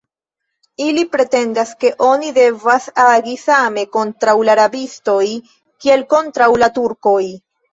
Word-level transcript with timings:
Ili 0.85 1.01
pretendas, 1.15 1.73
ke 1.83 1.91
oni 2.07 2.31
devas 2.39 2.87
agi 3.03 3.35
same 3.43 3.85
kontraŭ 3.99 4.35
la 4.49 4.57
rabistoj, 4.63 5.23
kiel 5.87 6.07
kontraŭ 6.17 6.53
la 6.65 6.75
Turkoj. 6.81 7.23